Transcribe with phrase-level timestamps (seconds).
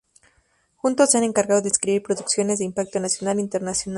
[0.77, 3.89] Juntos se han encargado de escribir producciones de impacto nacional e internacional.